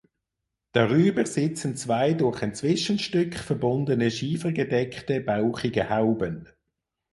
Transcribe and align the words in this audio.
Darüber 0.71 1.27
sitzen 1.27 1.75
zwei 1.77 2.13
durch 2.13 2.41
ein 2.41 2.55
Zwischenstück 2.55 3.35
verbundene 3.35 4.09
schiefergedeckte 4.09 5.21
bauchige 5.21 5.91
Hauben. 5.91 6.49